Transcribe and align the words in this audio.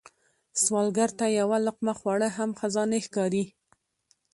سوالګر 0.63 1.09
ته 1.19 1.25
یو 1.39 1.49
لقمه 1.65 1.93
خواړه 1.99 2.29
هم 2.37 2.49
خزانې 2.59 2.99
ښکاري 3.05 3.43